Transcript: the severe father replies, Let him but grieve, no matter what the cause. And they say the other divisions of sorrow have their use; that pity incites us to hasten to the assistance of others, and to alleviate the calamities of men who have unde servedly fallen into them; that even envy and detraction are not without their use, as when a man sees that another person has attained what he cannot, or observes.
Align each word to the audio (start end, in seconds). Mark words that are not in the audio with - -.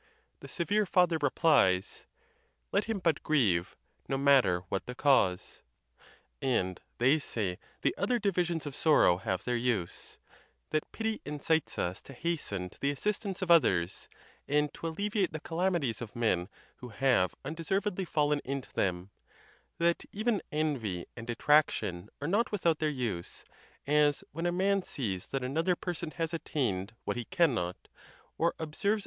the 0.39 0.47
severe 0.47 0.83
father 0.87 1.19
replies, 1.21 2.07
Let 2.71 2.85
him 2.85 2.97
but 2.97 3.21
grieve, 3.21 3.77
no 4.09 4.17
matter 4.17 4.61
what 4.67 4.87
the 4.87 4.95
cause. 4.95 5.61
And 6.41 6.79
they 6.97 7.19
say 7.19 7.59
the 7.83 7.93
other 7.99 8.17
divisions 8.17 8.65
of 8.65 8.73
sorrow 8.73 9.17
have 9.17 9.43
their 9.43 9.55
use; 9.55 10.17
that 10.71 10.91
pity 10.91 11.21
incites 11.23 11.77
us 11.77 12.01
to 12.01 12.13
hasten 12.13 12.71
to 12.71 12.79
the 12.79 12.89
assistance 12.89 13.43
of 13.43 13.51
others, 13.51 14.09
and 14.47 14.73
to 14.73 14.87
alleviate 14.87 15.33
the 15.33 15.39
calamities 15.39 16.01
of 16.01 16.15
men 16.15 16.49
who 16.77 16.89
have 16.89 17.35
unde 17.45 17.57
servedly 17.59 18.07
fallen 18.07 18.41
into 18.43 18.73
them; 18.73 19.11
that 19.77 20.03
even 20.11 20.41
envy 20.51 21.05
and 21.15 21.27
detraction 21.27 22.09
are 22.19 22.27
not 22.27 22.51
without 22.51 22.79
their 22.79 22.89
use, 22.89 23.45
as 23.85 24.23
when 24.31 24.47
a 24.47 24.51
man 24.51 24.81
sees 24.81 25.27
that 25.27 25.43
another 25.43 25.75
person 25.75 26.09
has 26.09 26.33
attained 26.33 26.95
what 27.03 27.17
he 27.17 27.25
cannot, 27.25 27.87
or 28.39 28.55
observes. 28.57 28.99